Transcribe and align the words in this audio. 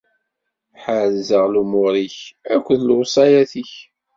Ḥerrzeɣ 0.83 1.45
lumuṛ-ik 1.53 2.15
akked 2.55 2.79
lewṣayat-ik. 2.87 3.71